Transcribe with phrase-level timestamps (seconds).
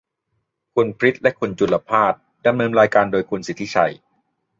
[0.73, 2.13] คุณพริษฐ์และคุณจุลภาส
[2.45, 3.93] ดำเนินรายการโดยคุณสิทธิชัย